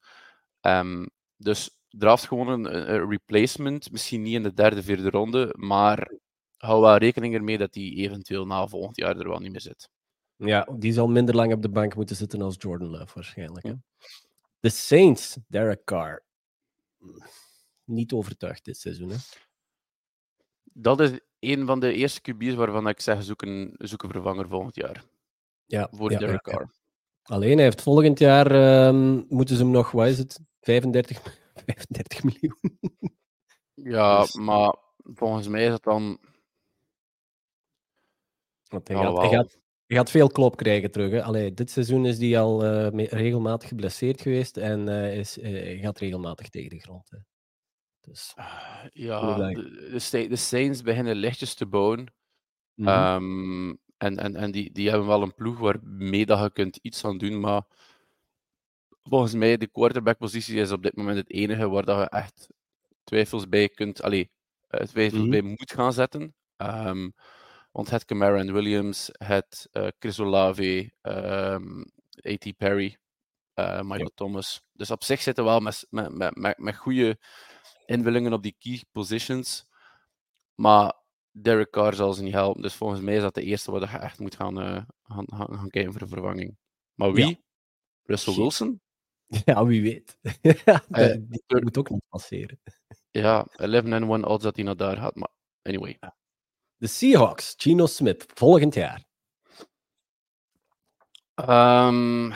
Ehm, 0.60 1.06
dus 1.36 1.76
draft 1.88 2.26
gewoon 2.26 2.48
een, 2.48 2.92
een 2.92 3.08
replacement, 3.10 3.90
misschien 3.90 4.22
niet 4.22 4.34
in 4.34 4.42
de 4.42 4.54
derde, 4.54 4.82
vierde 4.82 5.10
ronde, 5.10 5.54
maar 5.58 6.12
hou 6.56 6.80
wel 6.80 6.96
rekening 6.96 7.34
ermee 7.34 7.58
dat 7.58 7.74
hij 7.74 7.84
eventueel 7.84 8.46
na 8.46 8.66
volgend 8.66 8.96
jaar 8.96 9.16
er 9.16 9.28
wel 9.28 9.38
niet 9.38 9.52
meer 9.52 9.60
zit. 9.60 9.90
Ja, 10.36 10.68
die 10.78 10.92
zal 10.92 11.08
minder 11.08 11.34
lang 11.34 11.52
op 11.52 11.62
de 11.62 11.70
bank 11.70 11.94
moeten 11.94 12.16
zitten 12.16 12.42
als 12.42 12.56
Jordan 12.58 12.88
Love 12.88 13.14
waarschijnlijk. 13.14 13.66
Hè? 13.66 13.72
De 14.60 14.68
Saints, 14.68 15.38
Derek 15.48 15.84
Carr. 15.84 16.24
Niet 17.84 18.12
overtuigd 18.12 18.64
dit 18.64 18.78
seizoen. 18.78 19.10
Hè? 19.10 19.16
Dat 20.78 21.00
is 21.00 21.18
een 21.38 21.66
van 21.66 21.80
de 21.80 21.92
eerste 21.92 22.20
QB's 22.20 22.54
waarvan 22.54 22.88
ik 22.88 23.00
zeg 23.00 23.22
zoek 23.22 23.42
een, 23.42 23.74
zoek 23.78 24.02
een 24.02 24.10
vervanger 24.10 24.48
volgend 24.48 24.74
jaar. 24.74 25.04
Ja, 25.64 25.88
Voor 25.90 26.10
ja, 26.10 26.18
Derek. 26.18 26.42
Carr. 26.42 26.70
Alleen, 27.22 27.54
hij 27.54 27.64
heeft 27.64 27.82
volgend 27.82 28.18
jaar, 28.18 28.50
ehm, 28.50 29.22
moeten 29.28 29.56
ze 29.56 29.62
hem 29.62 29.70
nog, 29.70 29.90
wat 29.90 30.06
is 30.06 30.18
het, 30.18 30.40
35, 30.60 31.22
35 31.54 32.22
miljoen. 32.28 32.78
Ja, 33.74 34.20
Dus- 34.20 34.34
maar 34.34 34.76
volgens 34.98 35.48
mij 35.48 35.64
is 35.66 35.72
het 35.72 35.82
dan... 35.82 36.18
Want 38.68 38.88
hij, 38.88 38.96
gaat, 38.96 39.16
hij, 39.16 39.28
gaat, 39.28 39.58
hij 39.86 39.96
gaat 39.96 40.10
veel 40.10 40.28
klop 40.28 40.56
krijgen 40.56 40.90
terug. 40.90 41.10
Hè. 41.10 41.22
Allee, 41.22 41.54
dit 41.54 41.70
seizoen 41.70 42.06
is 42.06 42.18
hij 42.18 42.40
al 42.40 42.64
eh, 42.64 43.06
regelmatig 43.06 43.68
geblesseerd 43.68 44.20
geweest 44.20 44.56
en 44.56 44.88
eh, 44.88 45.18
is, 45.18 45.38
eh, 45.38 45.80
gaat 45.80 45.98
regelmatig 45.98 46.48
tegen 46.48 46.70
de 46.70 46.80
grond. 46.80 47.10
Hè. 47.10 47.18
Dus, 48.06 48.34
Ja, 48.92 49.20
Inderdaad. 49.20 49.54
de, 49.54 49.88
de, 49.90 49.98
Sa- 49.98 50.28
de 50.28 50.36
Saints 50.36 50.82
beginnen 50.82 51.16
lichtjes 51.16 51.54
te 51.54 51.66
bouwen. 51.66 52.14
mhm. 52.74 52.88
Ehm, 52.88 53.68
en 53.96 54.18
en, 54.18 54.36
en 54.36 54.50
die, 54.50 54.72
die 54.72 54.88
hebben 54.88 55.06
wel 55.06 55.22
een 55.22 55.34
ploeg 55.34 55.58
waarmee 55.58 56.26
dat 56.26 56.40
je 56.40 56.50
kunt 56.52 56.76
iets 56.82 57.04
aan 57.04 57.18
doen, 57.18 57.40
maar 57.40 57.62
volgens 59.02 59.34
mij 59.34 59.56
de 59.56 59.66
quarterback-positie 59.66 60.60
is 60.60 60.70
op 60.72 60.82
dit 60.82 60.96
moment 60.96 61.16
het 61.16 61.30
enige 61.30 61.68
waar 61.68 61.84
dat 61.84 61.98
je 61.98 62.08
echt 62.08 62.48
twijfels 63.04 63.48
bij 63.48 63.68
kunt, 63.68 64.02
allee, 64.02 64.30
eh, 64.68 64.86
twijfels 64.86 65.20
Mhm. 65.20 65.30
bij 65.30 65.42
moet 65.42 65.72
gaan 65.72 65.92
zetten. 65.92 66.34
Ehm, 66.56 67.10
want 67.72 67.90
het 67.90 68.04
Camara 68.04 68.38
en 68.38 68.52
Williams, 68.52 69.08
het 69.12 69.68
eh, 69.72 69.86
Chris 69.98 70.20
Olave, 70.20 70.92
ehm, 71.02 71.80
A.T. 72.28 72.56
Perry, 72.56 72.96
eh, 73.54 73.80
Michael 73.82 74.10
Thomas. 74.14 74.62
Dus 74.72 74.90
op 74.90 75.04
zich 75.04 75.20
zitten 75.20 75.44
we 75.44 75.50
wel 75.50 75.60
met, 75.60 75.86
met, 75.90 76.14
met, 76.14 76.36
met, 76.36 76.58
met 76.58 76.76
goede 76.76 77.18
invullingen 77.86 78.32
op 78.32 78.42
die 78.42 78.56
key 78.58 78.82
positions. 78.92 79.66
Maar 80.54 80.94
Derek 81.30 81.70
Carr 81.70 81.94
zal 81.94 82.12
ze 82.12 82.22
niet 82.22 82.32
helpen. 82.32 82.62
Dus 82.62 82.74
volgens 82.74 83.00
mij 83.00 83.14
is 83.14 83.22
dat 83.22 83.34
de 83.34 83.42
eerste 83.42 83.70
waar 83.70 83.80
je 83.80 83.98
echt 83.98 84.18
moet 84.18 84.34
gaan, 84.36 84.60
eh, 84.60 84.82
gaan, 85.02 85.24
gaan, 85.26 85.54
gaan 85.58 85.70
kijken 85.70 85.92
voor 85.92 86.00
een 86.02 86.08
vervanging. 86.08 86.56
Maar 86.94 87.12
wie? 87.12 87.44
Russell 88.02 88.32
Shit. 88.32 88.42
Wilson? 88.42 88.80
ja, 89.44 89.64
wie 89.66 89.82
weet. 89.82 90.18
Dat- 90.88 91.30
die 91.30 91.42
moet 91.62 91.78
ook 91.78 91.90
niet 91.90 92.08
passeren. 92.08 92.60
Ja, 93.10 93.46
11 93.46 93.84
en 93.84 93.92
1 94.10 94.24
odds 94.24 94.44
dat 94.44 94.56
hij 94.56 94.64
naar 94.64 94.76
daar 94.76 94.96
gaat. 94.96 95.14
Maar 95.14 95.28
anyway. 95.62 95.98
De 96.76 96.86
Seahawks, 96.86 97.54
Gino 97.56 97.86
Smith, 97.86 98.26
volgend 98.34 98.74
jaar. 98.74 99.04
Ehm, 101.34 102.28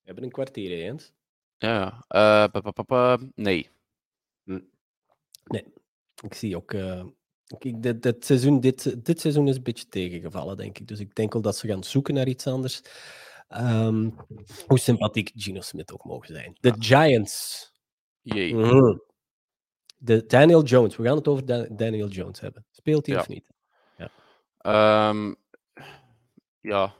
We 0.00 0.14
hebben 0.14 0.24
een 0.24 0.30
kwartier 0.30 0.70
eens. 0.70 1.12
Ja, 1.58 2.04
eh, 2.08 2.60
pa, 2.72 2.82
pa, 2.82 3.18
nee. 3.34 3.70
Nee, 5.44 5.64
ik 6.22 6.34
zie 6.34 6.56
ook. 6.56 6.72
eh, 6.72 7.04
kijk, 7.58 7.82
dit, 7.82 8.02
dit, 8.02 8.24
seizoen, 8.24 8.60
dit, 8.60 9.04
dit 9.04 9.20
seizoen 9.20 9.48
is 9.48 9.56
een 9.56 9.62
beetje 9.62 9.88
tegengevallen, 9.88 10.56
denk 10.56 10.78
ik. 10.78 10.88
Dus 10.88 11.00
ik 11.00 11.14
denk 11.14 11.32
wel 11.32 11.42
dat 11.42 11.56
ze 11.56 11.66
gaan 11.68 11.84
zoeken 11.84 12.14
naar 12.14 12.28
iets 12.28 12.46
anders. 12.46 12.82
Ehm, 13.48 14.10
hoe 14.66 14.78
sympathiek 14.78 15.30
Gino 15.34 15.60
Smith 15.60 15.92
ook 15.92 16.04
mogen 16.04 16.34
zijn. 16.34 16.56
De 16.60 16.74
Giants. 16.78 17.66
Jee. 18.20 18.54
Mhm. 18.54 18.96
De 19.98 20.26
Daniel 20.26 20.62
Jones. 20.62 20.96
We 20.96 21.04
gaan 21.04 21.16
het 21.16 21.28
over 21.28 21.44
Da- 21.46 21.66
Daniel 21.70 22.08
Jones 22.08 22.40
hebben. 22.40 22.66
Speelt 22.70 23.06
hij 23.06 23.14
Ja. 23.14 23.20
of 23.20 23.28
niet? 23.28 23.50
Ehm, 24.58 25.34
ja, 26.60 26.94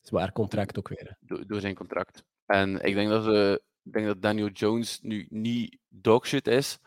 Zwaar 0.00 0.32
contract 0.32 0.78
ook 0.78 0.88
weer. 0.88 1.16
door 1.46 1.60
zijn 1.60 1.74
contract. 1.74 2.24
En 2.46 2.80
ik 2.84 2.94
denk 2.94 3.08
dat, 3.08 3.24
ze, 3.24 3.62
ik 3.88 3.94
denk 3.94 4.06
dat 4.06 4.22
Daniel 4.22 4.48
Jones 4.48 4.98
nu 5.02 5.26
niet 5.30 5.78
dogshit 5.88 6.46
is, 6.46 6.78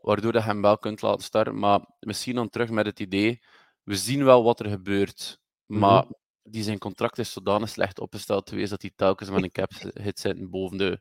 waardoor 0.00 0.32
je 0.32 0.40
hem 0.40 0.62
wel 0.62 0.78
kunt 0.78 1.02
laten 1.02 1.24
starten. 1.24 1.58
Maar 1.58 1.80
misschien 2.00 2.34
dan 2.34 2.48
terug 2.48 2.70
met 2.70 2.86
het 2.86 3.00
idee, 3.00 3.42
we 3.82 3.96
zien 3.96 4.24
wel 4.24 4.42
wat 4.42 4.60
er 4.60 4.70
gebeurt, 4.70 5.40
maar 5.66 6.04
die 6.42 6.62
zijn 6.62 6.78
contract 6.78 7.18
is 7.18 7.32
zodanig 7.32 7.68
slecht 7.68 8.00
opgesteld 8.00 8.48
geweest 8.48 8.70
dat 8.70 8.82
hij 8.82 8.92
telkens 8.96 9.30
met 9.30 9.42
een 9.42 9.50
cap 9.50 9.70
hit 9.94 10.20
zit 10.20 10.50
boven 10.50 10.78
de 10.78 11.00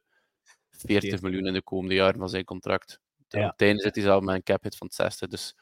40 0.70 1.10
40. 1.10 1.22
miljoen 1.22 1.46
in 1.46 1.53
de 1.53 1.63
komende 1.63 1.96
jaren 1.96 2.20
van 2.20 2.29
zijn 2.29 2.44
contract. 2.44 3.00
Ja. 3.27 3.48
Het 3.48 3.62
einde 3.62 3.82
zit 3.82 3.96
hij 3.96 4.03
zelf 4.03 4.24
met 4.24 4.36
een 4.36 4.44
cap 4.44 4.63
hit 4.63 4.77
van 4.77 4.88
60. 4.91 5.27
Dus 5.29 5.56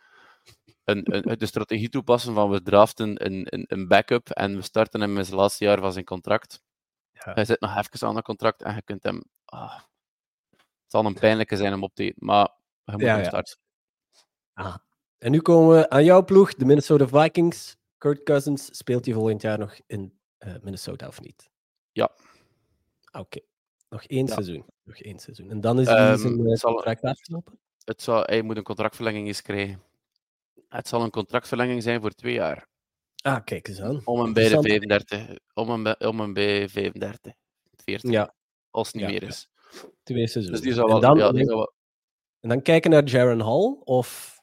een, 0.83 1.15
een, 1.15 1.37
de 1.37 1.45
strategie 1.45 1.89
toepassen 1.89 2.33
van 2.33 2.49
we 2.49 2.61
draften 2.61 3.25
een, 3.25 3.47
een, 3.49 3.65
een 3.67 3.87
backup 3.87 4.29
en 4.29 4.55
we 4.55 4.61
starten 4.61 5.01
hem 5.01 5.17
in 5.17 5.25
zijn 5.25 5.37
laatste 5.37 5.63
jaar 5.63 5.79
van 5.79 5.93
zijn 5.93 6.05
contract. 6.05 6.61
Ja. 7.25 7.33
Hij 7.33 7.45
zit 7.45 7.59
nog 7.59 7.77
even 7.77 8.07
aan 8.07 8.15
dat 8.15 8.23
contract 8.23 8.61
en 8.61 8.75
je 8.75 8.81
kunt 8.81 9.03
hem. 9.03 9.23
ah, 9.45 9.75
het 10.53 10.95
zal 10.95 11.05
een 11.05 11.13
pijnlijke 11.13 11.55
zijn 11.57 11.73
om 11.73 11.83
op 11.83 11.95
te 11.95 12.03
eten, 12.03 12.25
maar 12.25 12.49
je 12.83 12.91
moet 12.91 13.01
Ja, 13.01 13.07
hem 13.13 13.19
ja. 13.21 13.27
starten. 13.27 13.57
Ah. 14.53 14.75
En 15.17 15.31
nu 15.31 15.41
komen 15.41 15.75
we 15.77 15.89
aan 15.89 16.03
jouw 16.03 16.23
ploeg, 16.25 16.53
de 16.55 16.65
Minnesota 16.65 17.07
Vikings. 17.07 17.75
Kurt 17.97 18.23
Cousins, 18.23 18.77
speelt 18.77 19.05
hij 19.05 19.13
volgend 19.13 19.41
jaar 19.41 19.57
nog 19.59 19.79
in 19.87 20.19
eh, 20.37 20.53
Minnesota 20.61 21.07
of 21.07 21.21
niet? 21.21 21.49
Ja. 21.91 22.11
Oké. 23.11 23.39
Nog 23.89 24.03
één 24.03 24.27
seizoen. 24.27 24.65
Nog 24.83 24.97
één 24.97 25.19
seizoen. 25.19 25.49
En 25.49 25.61
dan 25.61 25.79
is 25.79 25.87
hij 25.87 25.95
Ehm, 26.11 26.17
zijn 26.17 26.45
eh, 26.47 26.59
contract 26.59 27.01
afgelopen. 27.01 27.59
Het 27.83 28.01
zal, 28.01 28.23
hij 28.23 28.41
moet 28.41 28.57
een 28.57 28.63
contractverlenging 28.63 29.27
eens 29.27 29.41
krijgen. 29.41 29.83
Het 30.69 30.87
zal 30.87 31.01
een 31.01 31.09
contractverlenging 31.09 31.83
zijn 31.83 32.01
voor 32.01 32.11
twee 32.11 32.33
jaar. 32.33 32.67
Ah, 33.27 33.43
kijk 33.43 33.67
eens 33.67 33.81
aan. 33.81 34.01
Om 34.05 34.25
en 34.25 34.33
bij 34.33 34.49
de 34.49 34.55
Interessant. 34.55 34.67
35. 35.09 35.37
Om 35.53 35.69
en 35.69 35.83
bij, 35.83 35.99
om 36.07 36.19
en 36.21 36.33
bij 36.33 36.69
35. 36.69 37.33
40. 37.83 38.11
Ja, 38.11 38.33
Als 38.71 38.87
het 38.87 38.95
niet 38.95 39.03
Ja, 39.05 39.09
meer 39.11 39.23
is. 39.23 39.47
twee 40.03 40.27
seizoenen. 40.27 40.61
Dus 40.63 40.77
en, 40.77 40.85
wel, 40.85 40.99
dan, 40.99 41.17
ja, 41.17 41.31
wel 41.31 41.73
en 42.39 42.49
dan 42.49 42.61
kijken 42.61 42.91
naar 42.91 43.03
Jaron 43.03 43.41
Hall 43.41 43.75
of 43.83 44.39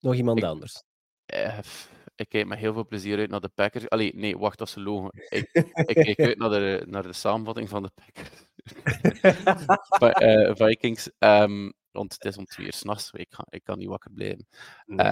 nog 0.00 0.14
iemand 0.14 0.38
Ik- 0.38 0.44
anders. 0.44 0.82
eh, 1.26 1.58
ik 2.14 2.28
kijk 2.28 2.46
met 2.46 2.58
heel 2.58 2.72
veel 2.72 2.86
plezier 2.86 3.18
uit 3.18 3.30
naar 3.30 3.40
de 3.40 3.48
Packers. 3.48 3.88
Allee, 3.88 4.14
nee, 4.14 4.38
wacht, 4.38 4.58
dat 4.58 4.68
is 4.68 4.74
logen. 4.74 5.10
Ik, 5.28 5.48
ik 5.92 5.94
kijk 6.04 6.20
uit 6.20 6.38
naar 6.38 6.50
de, 6.50 6.84
naar 6.86 7.02
de 7.02 7.12
samenvatting 7.12 7.68
van 7.68 7.82
de 7.82 7.90
Packers. 7.94 8.44
Eh, 9.98 10.54
Vikings. 10.54 11.10
ehm, 11.18 11.70
want 11.90 12.12
het 12.12 12.24
is 12.24 12.36
om 12.36 12.44
twee 12.44 12.66
uur 12.66 12.72
s'nachts. 12.72 13.10
Ik, 13.12 13.36
ik 13.48 13.64
kan 13.64 13.78
niet 13.78 13.88
wakker 13.88 14.10
blijven. 14.12 14.46
Nee. 14.86 15.06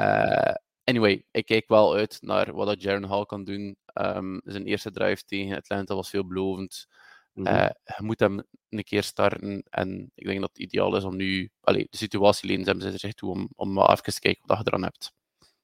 Anyway, 0.84 1.24
ik 1.30 1.46
kijk 1.46 1.68
wel 1.68 1.94
uit 1.94 2.18
naar 2.22 2.52
wat 2.52 2.66
dat 2.66 2.82
Jaron 2.82 3.08
Hall 3.08 3.24
kan 3.24 3.44
doen. 3.44 3.76
Ehm, 3.86 4.38
zijn 4.44 4.66
eerste 4.66 4.90
drive 4.90 5.24
tegen 5.24 5.56
Atlanta 5.56 5.94
was 5.94 6.10
veelbelovend. 6.10 6.86
Mhm. 7.32 7.46
Eh, 7.46 7.70
je 7.96 8.02
moet 8.04 8.20
hem 8.20 8.42
een 8.68 8.84
keer 8.84 9.02
starten. 9.02 9.62
En 9.70 10.10
ik 10.14 10.26
denk 10.26 10.40
dat 10.40 10.48
het 10.48 10.58
ideaal 10.58 10.96
is 10.96 11.04
om 11.04 11.16
nu... 11.16 11.50
Allee, 11.60 11.86
de 11.90 11.96
situatie 11.96 12.48
leent 12.48 12.66
hem 12.66 12.80
zich 12.80 13.14
toe 13.14 13.30
om, 13.30 13.48
om 13.54 13.74
wel 13.74 13.90
even 13.90 14.14
te 14.14 14.20
kijken 14.20 14.46
wat 14.46 14.58
je 14.58 14.64
eraan 14.66 14.82
hebt. 14.82 15.12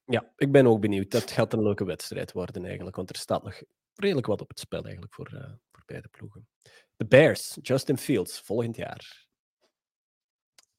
Ja, 0.05 0.33
ik 0.37 0.53
ben 0.53 0.67
ook 0.67 0.81
benieuwd. 0.81 1.11
Dat 1.11 1.31
gaat 1.31 1.53
een 1.53 1.63
leuke 1.63 1.85
wedstrijd 1.85 2.33
worden 2.33 2.65
eigenlijk, 2.65 2.97
want 2.97 3.11
er 3.11 3.17
staat 3.17 3.43
nog 3.43 3.63
redelijk 3.95 4.27
wat 4.27 4.41
op 4.41 4.49
het 4.49 4.59
spel 4.59 4.83
eigenlijk 4.83 5.15
voor, 5.15 5.27
eh, 5.27 5.53
voor 5.73 5.83
beide 5.87 6.09
ploegen. 6.09 6.49
De 6.97 7.07
Bears, 7.07 7.59
Justin 7.63 7.99
Fields, 7.99 8.41
volgend 8.41 8.77
jaar. 8.77 9.27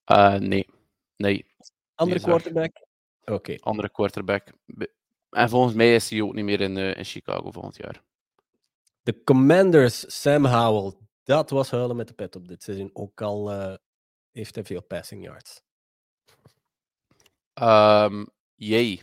Eh, 0.04 0.36
nee. 0.36 0.68
Nee, 1.16 1.46
Andere 1.96 2.20
Nee, 2.20 2.28
quarterback? 2.28 2.86
Oké. 3.32 3.56
andere 3.60 3.90
quarterback. 3.90 4.48
En 5.30 5.50
volgens 5.50 5.74
mij 5.74 5.96
is 5.96 6.10
hij 6.10 6.22
ook 6.22 6.34
niet 6.34 6.46
meer 6.46 6.62
in, 6.62 6.78
eh, 6.78 6.98
in 6.98 7.06
Chicago 7.06 7.52
volgend 7.52 7.76
jaar. 7.78 8.02
De 9.04 9.24
Commanders, 9.24 10.22
Sam 10.22 10.46
Howell. 10.46 10.94
Dat 11.24 11.50
was 11.50 11.72
huilen 11.72 11.96
met 11.96 12.08
de 12.08 12.14
pet 12.14 12.36
op 12.36 12.48
dit 12.48 12.64
seizoen. 12.64 12.90
Ook 12.94 13.22
al 13.22 13.52
eh, 13.52 13.76
heeft 14.32 14.56
hij 14.56 14.64
veel 14.64 14.84
passing 14.84 15.24
yards. 15.24 15.62
Ehm 17.54 18.26
jee, 18.56 19.02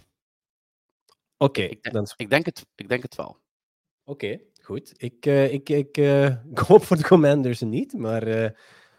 Oké, 1.36 1.62
Ik 1.62 1.82
denk- 1.82 1.94
dan 1.94 2.06
ik 2.16 2.30
denk 2.30 2.46
het, 2.46 2.66
ik 2.74 2.88
denk 2.88 3.02
het 3.02 3.14
wel. 3.14 3.38
oké, 4.04 4.40
goed. 4.62 5.02
Ik, 5.02 5.26
eh, 5.26 5.52
ik, 5.52 5.68
ik, 5.68 5.96
hoop 6.68 6.82
voor 6.84 6.96
de 6.96 7.04
Commanders 7.04 7.60
niet, 7.60 7.92
maar... 7.92 8.24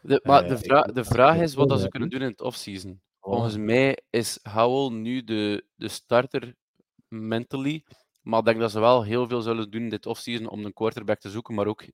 De, 0.02 0.20
maar 0.24 0.48
de, 0.48 0.58
vra- 0.58 0.82
de 0.82 1.04
vraag 1.04 1.38
is 1.38 1.54
wat 1.54 1.80
ze 1.80 1.88
kunnen 1.90 2.10
doen 2.10 2.22
in 2.22 2.28
het 2.30 2.42
offseason. 2.42 3.02
Oh, 3.30 3.34
Volgens 3.36 3.58
mij 3.58 3.98
is 4.10 4.40
Howell 4.44 4.98
nu 4.98 5.24
de, 5.24 5.66
de 5.76 5.88
starter 5.88 6.56
mentally. 7.08 7.84
Maar 8.22 8.40
ik 8.40 8.46
denk 8.46 8.60
dat 8.60 8.72
ze 8.72 8.80
wel 8.80 9.04
heel 9.04 9.28
veel 9.28 9.42
zullen 9.42 9.70
doen 9.72 9.90
dit 9.90 10.06
offseason 10.06 10.50
om 10.50 10.66
een 10.66 10.74
quarterback 10.74 11.20
te 11.20 11.30
zoeken, 11.30 11.56
maar 11.56 11.68
ook 11.68 11.86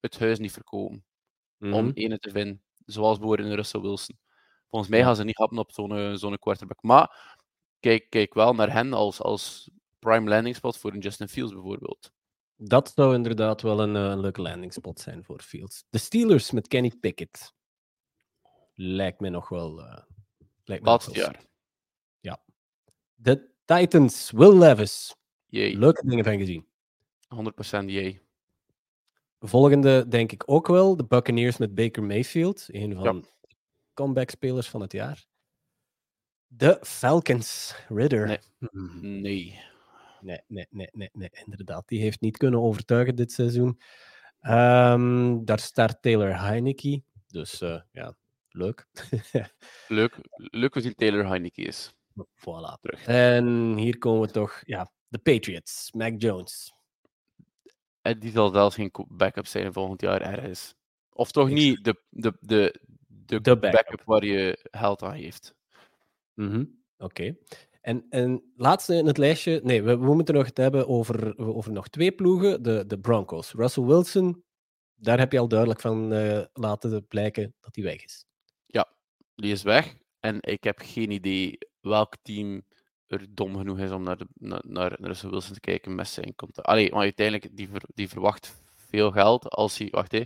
het 0.00 0.18
huis 0.18 0.38
niet 0.38 0.52
verkopen. 0.52 1.04
mhm. 1.58 1.74
Om 1.74 1.90
ene 1.94 2.18
te 2.18 2.30
vinden. 2.30 2.62
Zoals 2.86 3.18
bijvoorbeeld 3.18 3.54
Russell 3.54 3.80
Wilson. 3.80 4.18
Volgens 4.68 4.90
mij 4.90 5.02
gaan 5.02 5.16
ze 5.16 5.24
niet 5.24 5.36
happen 5.36 5.58
op 5.58 5.72
zo'n 5.72 5.96
eh, 5.96 6.14
zo'n 6.14 6.38
quarterback. 6.38 6.82
Maar 6.82 7.36
kijk, 7.80 8.10
kijk 8.10 8.34
wel 8.34 8.54
naar 8.54 8.72
hen 8.72 8.92
als, 8.92 9.20
als 9.20 9.70
prime 9.98 10.28
landing 10.28 10.56
spot 10.56 10.76
voor 10.78 10.92
een 10.92 11.00
Justin 11.00 11.28
Fields 11.28 11.52
bijvoorbeeld. 11.52 12.12
Dat 12.56 12.92
zou 12.94 13.14
inderdaad 13.14 13.62
wel 13.62 13.80
een, 13.80 13.96
eh, 13.96 14.02
een 14.02 14.20
leuke 14.20 14.42
landing 14.42 14.72
spot 14.72 15.00
zijn 15.00 15.24
voor 15.24 15.40
Fields. 15.40 15.84
De 15.90 15.98
Steelers 15.98 16.50
met 16.50 16.68
Kenny 16.68 16.92
Pickett. 17.00 17.54
Lijkt 18.74 19.20
me 19.20 19.28
nog 19.28 19.48
wel. 19.48 19.82
eh 19.82 20.02
lijkt 20.64 20.84
me 20.84 20.90
Laatste 20.90 21.12
jaar. 21.12 21.50
De 23.22 23.50
Titans, 23.64 24.30
Will 24.30 24.58
Levis. 24.58 25.16
Jee, 25.46 25.78
Leuke 25.78 26.06
dingen 26.06 26.24
van 26.24 26.38
gezien. 26.38 26.66
100% 27.82 27.84
jee. 27.84 28.20
Volgende 29.40 30.08
denk 30.08 30.32
ik 30.32 30.42
ook 30.46 30.66
wel. 30.66 30.96
De 30.96 31.04
Buccaneers 31.04 31.56
met 31.56 31.74
Baker 31.74 32.02
Mayfield. 32.02 32.64
Een 32.68 32.94
van 32.94 33.20
de 33.20 33.28
comeback-spelers 33.94 34.68
van 34.68 34.80
het 34.80 34.92
jaar. 34.92 35.26
De 36.46 36.78
Falcons, 36.82 37.74
Ridder. 37.88 38.26
Nee. 38.26 38.38
Hmm. 38.70 39.20
Nee. 39.20 39.60
Nee, 40.20 40.40
nee, 40.46 40.66
nee, 40.70 40.88
nee, 40.92 41.10
nee, 41.12 41.30
inderdaad. 41.44 41.88
Die 41.88 42.00
heeft 42.00 42.20
niet 42.20 42.36
kunnen 42.36 42.60
overtuigen 42.60 43.14
dit 43.16 43.32
seizoen. 43.32 43.80
Ehm, 44.40 45.44
daar 45.44 45.58
start 45.58 46.02
Taylor 46.02 46.40
Heineke. 46.40 47.02
Dus 47.26 47.60
eh, 47.60 47.80
ja, 47.92 48.14
leuk. 48.62 48.86
Leuk, 49.88 50.18
leuk 50.34 50.72
hoe 50.72 50.82
zien 50.82 50.94
Taylor 50.94 51.26
Heineke 51.26 51.62
is. 51.62 51.92
voilà. 52.34 52.80
Terug. 52.80 53.06
En 53.06 53.74
hier 53.76 53.98
komen 53.98 54.20
we 54.20 54.30
toch, 54.32 54.62
ja, 54.64 54.92
de 55.08 55.18
Patriots, 55.18 55.92
Mac 55.92 56.12
Jones. 56.22 56.72
En 58.02 58.18
die 58.18 58.30
zal 58.30 58.50
zelfs 58.50 58.74
geen 58.74 58.90
backup 59.08 59.46
zijn 59.46 59.72
volgend 59.72 60.00
jaar 60.00 60.20
ergens. 60.20 60.74
Of 61.12 61.30
toch 61.32 61.48
Ik 61.48 61.54
niet 61.54 61.84
de, 61.84 62.02
de, 62.08 62.36
de, 62.40 62.80
de, 63.06 63.40
De 63.40 63.58
backup. 63.58 63.72
backup. 63.72 64.02
waar 64.04 64.24
je 64.24 64.58
geld 64.70 65.02
aan 65.02 65.18
geeft. 65.18 65.54
Mhm, 66.34 66.64
Oké. 66.98 67.36
En, 67.80 68.06
en 68.10 68.52
laatste 68.56 68.94
in 68.94 69.06
het 69.06 69.18
lijstje, 69.18 69.60
nee, 69.64 69.82
we, 69.82 69.98
we 69.98 70.14
moeten 70.14 70.34
nog 70.34 70.46
het 70.46 70.56
hebben 70.56 70.88
over, 70.88 71.38
over 71.38 71.72
nog 71.72 71.88
twee 71.88 72.12
ploegen, 72.12 72.62
de, 72.62 72.86
de 72.86 72.98
Broncos. 72.98 73.52
Russell 73.52 73.84
Wilson, 73.84 74.44
daar 74.94 75.18
heb 75.18 75.32
je 75.32 75.38
al 75.38 75.48
duidelijk 75.48 75.80
van 75.80 76.12
eh, 76.12 76.44
laten 76.52 77.06
blijken 77.06 77.54
dat 77.60 77.74
hij 77.74 77.84
weg 77.84 78.04
is. 78.04 78.24
Die 79.42 79.52
is 79.52 79.62
weg. 79.62 79.96
En 80.20 80.38
ik 80.40 80.64
heb 80.64 80.78
geen 80.78 81.10
idee 81.10 81.58
welk 81.80 82.16
team 82.22 82.62
er 83.06 83.26
dom 83.34 83.56
genoeg 83.56 83.78
is 83.78 83.90
om 83.90 84.02
naar, 84.02 84.18
naar, 84.34 84.62
naar 84.68 84.96
Russell 85.00 85.30
Wilson 85.30 85.54
te 85.54 85.60
kijken 85.60 85.94
met 85.94 86.08
zijn 86.08 86.34
contract. 86.34 86.68
Allee, 86.68 86.90
maar 86.90 87.00
uiteindelijk, 87.00 87.56
die, 87.56 87.68
die 87.94 88.08
verwacht 88.08 88.62
veel 88.74 89.10
geld 89.10 89.48
als 89.48 89.78
hij... 89.78 89.88
Wacht, 89.90 90.12
hé. 90.12 90.24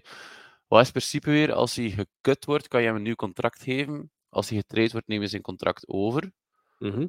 Wat 0.66 0.80
is 0.80 0.84
het 0.86 0.96
principe 0.96 1.30
weer? 1.30 1.52
Als 1.52 1.76
hij 1.76 1.90
gekut 1.90 2.44
wordt, 2.44 2.68
kan 2.68 2.80
je 2.80 2.86
hem 2.86 2.96
een 2.96 3.02
nieuw 3.02 3.14
contract 3.14 3.62
geven. 3.62 4.10
Als 4.28 4.48
hij 4.48 4.58
getraind 4.58 4.92
wordt, 4.92 5.06
nemen 5.06 5.24
we 5.24 5.30
zijn 5.30 5.42
contract 5.42 5.88
over. 5.88 6.32
Mhm. 6.78 7.06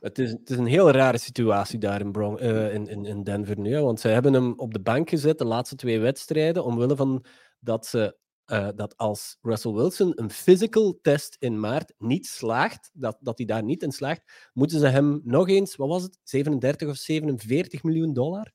Het 0.00 0.18
is, 0.18 0.30
het 0.30 0.50
is 0.50 0.56
een 0.56 0.66
heel 0.66 0.90
rare 0.90 1.18
situatie 1.18 1.78
daar 1.78 2.00
in, 2.00 2.12
Bron- 2.12 2.38
eh, 2.38 2.74
in, 2.74 2.86
in, 2.86 3.04
in 3.04 3.22
Denver 3.22 3.58
nu. 3.58 3.80
Want 3.80 4.00
ze 4.00 4.08
hebben 4.08 4.32
hem 4.32 4.52
op 4.56 4.72
de 4.72 4.80
bank 4.80 5.08
gezet 5.08 5.38
de 5.38 5.44
laatste 5.44 5.76
twee 5.76 6.00
wedstrijden. 6.00 6.64
Omwille 6.64 6.96
van 6.96 7.24
dat, 7.60 7.86
ze, 7.86 8.16
eh, 8.48 8.68
dat 8.74 8.96
als 8.96 9.38
Russell 9.42 9.72
Wilson 9.72 10.12
een 10.14 10.30
physical 10.30 10.98
test 11.02 11.36
in 11.38 11.60
maart 11.60 11.92
niet 11.98 12.26
slaagt, 12.26 12.90
dat, 12.92 13.16
dat 13.20 13.38
hij 13.38 13.46
daar 13.46 13.62
niet 13.62 13.82
in 13.82 13.92
slaagt, 13.92 14.50
moeten 14.52 14.78
ze 14.78 14.86
hem 14.86 15.20
nog 15.24 15.48
eens, 15.48 15.76
wat 15.76 15.88
was 15.88 16.02
het, 16.02 16.18
37 16.22 16.88
of 16.88 16.96
47 16.96 17.82
miljoen 17.82 18.12
dollar? 18.12 18.52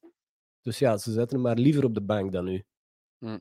Dus 0.62 0.80
ja, 0.80 0.98
ze 0.98 1.12
zetten 1.12 1.36
hem 1.38 1.46
maar 1.46 1.58
liever 1.58 1.84
op 1.84 1.94
de 1.94 2.02
bank 2.02 2.32
dan 2.32 2.46
nu. 2.46 2.64
Hm. 3.18 3.38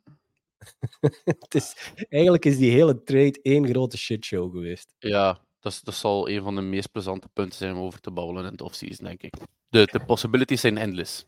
het 1.24 1.54
is, 1.54 1.92
eigenlijk 2.08 2.44
is 2.44 2.56
die 2.58 2.70
hele 2.70 3.02
trade 3.02 3.38
één 3.42 3.66
grote 3.68 3.98
shitshow 3.98 4.52
geweest. 4.52 4.94
Ja, 4.98 5.40
dat, 5.60 5.72
is- 5.72 5.80
dat 5.80 5.94
zal 5.94 6.28
een 6.28 6.42
van 6.42 6.54
de 6.54 6.60
meest 6.60 6.92
plezante 6.92 7.28
punten 7.32 7.58
zijn 7.58 7.74
om 7.74 7.80
over 7.82 8.00
te 8.00 8.10
babbelen 8.10 8.44
in 8.44 8.52
het 8.52 8.60
offseason, 8.60 9.06
denk 9.06 9.22
ik. 9.22 9.34
De, 9.68 9.88
de 9.92 10.04
possibilities 10.04 10.60
zijn 10.60 10.78
endless. 10.78 11.20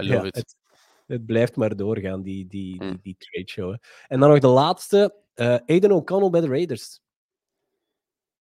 I 0.00 0.02
love 0.02 0.12
Ja, 0.14 0.22
it. 0.24 0.36
Het, 0.36 0.56
het 1.12 1.26
blijft 1.26 1.56
maar 1.56 1.76
doorgaan, 1.76 2.22
die, 2.22 2.46
die, 2.46 2.78
die, 2.78 2.88
Mm. 2.90 2.98
die 3.02 3.16
trade 3.18 3.48
show. 3.48 3.70
hè. 3.72 3.76
En 4.08 4.20
dan 4.20 4.28
nog 4.30 4.38
de 4.38 4.46
laatste, 4.46 5.14
eh 5.34 5.56
Aiden 5.66 5.92
O'Connell 5.92 6.30
bij 6.30 6.40
de 6.40 6.46
Raiders. 6.48 7.00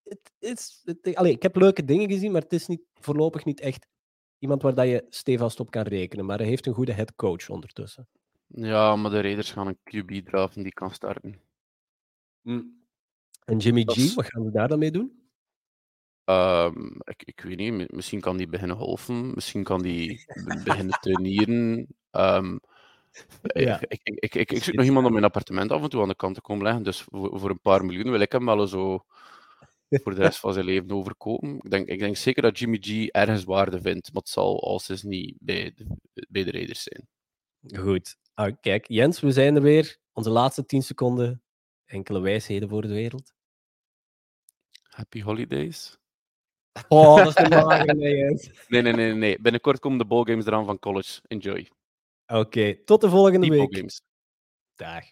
Het 0.03 0.31
is, 0.39 0.81
het, 0.83 1.15
allee, 1.15 1.31
ik 1.31 1.41
heb 1.43 1.55
leuke 1.55 1.85
dingen 1.85 2.09
gezien, 2.09 2.31
maar 2.31 2.41
het 2.41 2.53
is 2.53 2.67
niet, 2.67 2.81
voorlopig 2.93 3.45
niet 3.45 3.59
echt 3.59 3.87
iemand 4.39 4.61
waar 4.61 4.75
dat 4.75 4.87
je 4.87 5.05
stevast 5.09 5.59
op 5.59 5.71
kan 5.71 5.83
rekenen. 5.83 6.25
Maar 6.25 6.37
hij 6.37 6.47
heeft 6.47 6.65
een 6.67 6.73
goede 6.73 6.93
head 6.93 7.15
coach 7.15 7.49
ondertussen. 7.49 8.07
Ja, 8.47 8.95
maar 8.95 9.11
de 9.11 9.21
Raiders 9.21 9.51
gaan 9.51 9.67
een 9.67 9.79
QB 9.83 10.25
drafen 10.25 10.63
die 10.63 10.73
kan 10.73 10.91
starten. 10.93 11.41
En 13.45 13.57
Jimmy 13.57 13.83
G, 13.85 13.95
is- 13.95 14.13
wat 14.13 14.25
gaan 14.25 14.43
we 14.45 14.51
daar 14.51 14.67
dan 14.67 14.79
mee 14.79 14.91
doen? 14.91 15.19
Ehm, 16.23 16.85
ik, 17.03 17.23
ik 17.23 17.41
weet 17.41 17.57
niet, 17.57 17.73
mi- 17.73 17.85
misschien 17.89 18.19
kan 18.21 18.37
die 18.37 18.47
beginnen 18.47 18.77
golfen, 18.77 19.31
misschien 19.33 19.63
kan 19.63 19.81
die 19.81 20.25
be- 20.45 20.61
beginnen 20.63 20.99
tuinieren. 21.05 21.87
Ehm, 22.11 22.57
Ja. 23.41 23.79
ik, 23.87 24.01
ik, 24.03 24.51
ik, 24.51 24.63
zoek 24.63 24.75
nog 24.75 24.85
iemand 24.85 25.05
om 25.05 25.11
mijn 25.11 25.23
appartement 25.23 25.71
af 25.71 25.81
en 25.81 25.89
toe 25.89 26.01
aan 26.01 26.07
de 26.07 26.15
kant 26.15 26.35
te 26.35 26.41
komen 26.41 26.63
leggen, 26.63 26.83
dus 26.83 27.01
voor, 27.01 27.39
voor 27.39 27.49
een 27.49 27.61
paar 27.61 27.85
miljoen 27.85 28.11
wil 28.11 28.19
ik 28.19 28.31
hem 28.31 28.45
wel 28.45 28.67
zo 28.67 29.05
voor 29.89 30.15
de 30.15 30.21
rest 30.21 30.39
van 30.39 30.53
zijn 30.53 30.65
leven 30.65 30.91
overkopen. 30.91 31.55
Ik 31.55 31.69
denk, 31.69 31.87
ik 31.87 31.99
denk 31.99 32.17
zeker 32.17 32.41
dat 32.41 32.59
Jimmy 32.59 32.77
G 32.81 33.07
ergens 33.07 33.43
waarde 33.43 33.81
vindt, 33.81 34.13
maar 34.13 34.21
het 34.21 34.31
zal 34.31 34.63
als 34.63 34.89
is 34.89 35.03
niet 35.03 35.35
bij 35.39 35.71
de, 35.75 35.85
bij 36.29 36.43
de 36.43 36.51
Raiders 36.51 36.83
zijn. 36.83 37.07
Goed. 37.83 38.17
Ah, 38.33 38.55
kijk, 38.59 38.87
Jens, 38.87 39.19
we 39.19 39.31
zijn 39.31 39.55
er 39.55 39.61
weer. 39.61 39.97
Onze 40.13 40.29
laatste 40.29 40.65
10 40.65 40.81
seconden. 40.81 41.43
Enkele 41.85 42.19
wijsheden 42.19 42.69
voor 42.69 42.81
de 42.81 42.87
wereld. 42.87 43.33
Happy 44.83 45.21
holidays? 45.21 45.97
Oh, 46.87 47.15
dat 47.15 47.39
is 47.39 47.49
magere, 47.49 47.93
nee, 47.95 48.17
Jens. 48.17 48.49
Nee, 48.67 48.81
nee, 48.81 48.93
nee, 48.93 49.05
nee, 49.05 49.15
nee. 49.15 49.39
Binnenkort 49.41 49.79
komen 49.79 49.97
de 49.97 50.05
ballgames 50.05 50.45
eraan 50.45 50.65
van 50.65 50.79
college. 50.79 51.21
Enjoy. 51.27 51.69
Oké, 52.31 52.75
tot 52.85 53.01
de 53.01 53.09
volgende 53.09 53.49
Die 53.49 53.51
week. 53.51 54.01
Dag. 54.75 55.03